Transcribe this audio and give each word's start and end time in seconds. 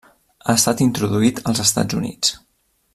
Ha 0.45 0.53
estat 0.59 0.81
introduït 0.85 1.41
als 1.51 1.63
Estats 1.67 2.01
Units. 2.03 2.37